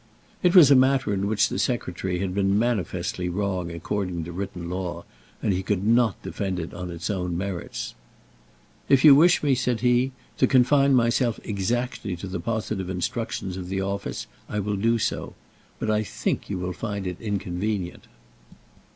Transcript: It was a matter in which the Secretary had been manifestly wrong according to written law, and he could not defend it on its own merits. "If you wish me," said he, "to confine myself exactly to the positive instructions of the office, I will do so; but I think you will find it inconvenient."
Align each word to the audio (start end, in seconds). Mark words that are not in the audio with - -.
It 0.41 0.55
was 0.55 0.71
a 0.71 0.75
matter 0.75 1.13
in 1.13 1.27
which 1.27 1.47
the 1.47 1.59
Secretary 1.59 2.17
had 2.17 2.33
been 2.33 2.57
manifestly 2.57 3.29
wrong 3.29 3.71
according 3.71 4.23
to 4.23 4.31
written 4.31 4.67
law, 4.67 5.05
and 5.43 5.53
he 5.53 5.61
could 5.61 5.85
not 5.85 6.19
defend 6.23 6.57
it 6.59 6.73
on 6.73 6.89
its 6.89 7.11
own 7.11 7.37
merits. 7.37 7.93
"If 8.89 9.05
you 9.05 9.13
wish 9.13 9.43
me," 9.43 9.53
said 9.53 9.81
he, 9.81 10.11
"to 10.39 10.47
confine 10.47 10.95
myself 10.95 11.39
exactly 11.43 12.15
to 12.15 12.25
the 12.25 12.39
positive 12.39 12.89
instructions 12.89 13.57
of 13.57 13.69
the 13.69 13.81
office, 13.81 14.25
I 14.49 14.59
will 14.59 14.75
do 14.75 14.97
so; 14.97 15.35
but 15.77 15.91
I 15.91 16.01
think 16.01 16.49
you 16.49 16.57
will 16.57 16.73
find 16.73 17.05
it 17.05 17.21
inconvenient." 17.21 18.07